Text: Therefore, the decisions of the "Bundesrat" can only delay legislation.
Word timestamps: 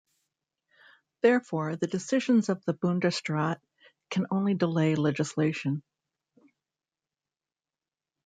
Therefore, 1.21 1.75
the 1.75 1.85
decisions 1.85 2.49
of 2.49 2.65
the 2.65 2.73
"Bundesrat" 2.73 3.57
can 4.09 4.25
only 4.31 4.55
delay 4.55 4.95
legislation. 4.95 5.83